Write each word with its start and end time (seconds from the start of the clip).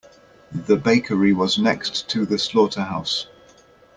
The 0.65 0.77
bakery 0.77 1.31
was 1.31 1.59
next 1.59 2.09
to 2.09 2.25
the 2.25 2.39
slaughterhouse. 2.39 3.27